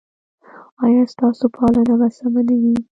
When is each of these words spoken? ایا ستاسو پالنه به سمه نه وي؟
ایا 0.83 1.03
ستاسو 1.13 1.45
پالنه 1.55 1.93
به 1.99 2.07
سمه 2.17 2.41
نه 2.47 2.55
وي؟ 2.61 2.75